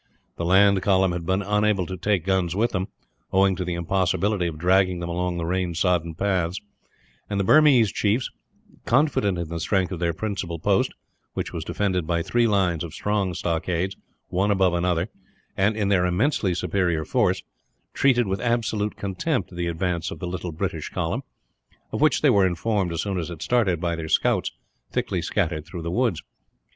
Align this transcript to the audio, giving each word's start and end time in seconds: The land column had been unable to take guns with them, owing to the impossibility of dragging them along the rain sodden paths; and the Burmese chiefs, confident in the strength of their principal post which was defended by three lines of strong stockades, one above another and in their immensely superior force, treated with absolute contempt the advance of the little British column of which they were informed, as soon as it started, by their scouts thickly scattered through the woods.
The 0.35 0.45
land 0.45 0.81
column 0.81 1.11
had 1.11 1.27
been 1.27 1.43
unable 1.43 1.85
to 1.85 1.95
take 1.95 2.25
guns 2.25 2.55
with 2.55 2.71
them, 2.71 2.87
owing 3.31 3.55
to 3.55 3.63
the 3.63 3.75
impossibility 3.75 4.47
of 4.47 4.57
dragging 4.57 4.99
them 4.99 5.09
along 5.11 5.37
the 5.37 5.45
rain 5.45 5.75
sodden 5.75 6.15
paths; 6.15 6.59
and 7.29 7.39
the 7.39 7.43
Burmese 7.43 7.91
chiefs, 7.91 8.31
confident 8.87 9.37
in 9.37 9.49
the 9.49 9.59
strength 9.59 9.91
of 9.91 9.99
their 9.99 10.11
principal 10.11 10.57
post 10.57 10.91
which 11.35 11.53
was 11.53 11.63
defended 11.63 12.07
by 12.07 12.23
three 12.23 12.47
lines 12.47 12.83
of 12.83 12.95
strong 12.95 13.35
stockades, 13.35 13.95
one 14.29 14.49
above 14.49 14.73
another 14.73 15.07
and 15.55 15.77
in 15.77 15.89
their 15.89 16.07
immensely 16.07 16.55
superior 16.55 17.05
force, 17.05 17.43
treated 17.93 18.25
with 18.25 18.41
absolute 18.41 18.95
contempt 18.97 19.55
the 19.55 19.67
advance 19.67 20.09
of 20.09 20.17
the 20.17 20.25
little 20.25 20.51
British 20.51 20.89
column 20.89 21.21
of 21.91 22.01
which 22.01 22.23
they 22.23 22.29
were 22.31 22.47
informed, 22.47 22.91
as 22.91 23.03
soon 23.03 23.19
as 23.19 23.29
it 23.29 23.43
started, 23.43 23.79
by 23.79 23.95
their 23.95 24.09
scouts 24.09 24.51
thickly 24.91 25.21
scattered 25.21 25.63
through 25.63 25.83
the 25.83 25.91
woods. 25.91 26.23